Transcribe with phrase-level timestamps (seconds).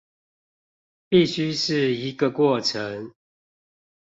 [1.09, 3.13] 必須是一個過程